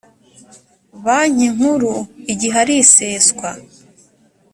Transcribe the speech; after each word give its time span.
banki 1.03 1.47
nkuru 1.55 1.93
igihe 2.31 2.55
ari 2.63 2.73
iseswa 2.83 3.49